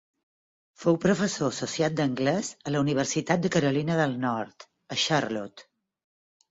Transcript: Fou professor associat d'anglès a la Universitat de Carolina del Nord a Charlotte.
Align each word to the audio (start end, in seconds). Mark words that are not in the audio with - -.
Fou 0.83 0.95
professor 1.03 1.49
associat 1.49 1.97
d'anglès 1.99 2.51
a 2.71 2.73
la 2.77 2.81
Universitat 2.87 3.45
de 3.47 3.55
Carolina 3.59 4.01
del 4.03 4.21
Nord 4.27 4.71
a 4.97 5.03
Charlotte. 5.07 5.71